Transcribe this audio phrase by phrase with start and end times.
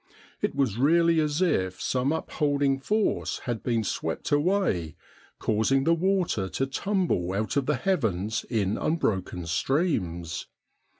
[0.41, 4.95] It was really as if some upholding force had been swept away,
[5.37, 10.47] causing the water to tumble out of the heavens in unbroken streams.